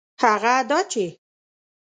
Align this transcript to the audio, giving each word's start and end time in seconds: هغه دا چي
هغه 0.21 0.55
دا 0.69 0.79
چي 0.91 1.05